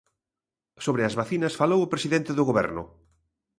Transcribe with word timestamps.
Sobre 0.85 1.03
as 1.07 1.17
vacinas 1.19 1.57
falou 1.61 1.79
o 1.83 1.91
presidente 1.93 2.31
do 2.37 2.47
Goberno. 2.49 2.83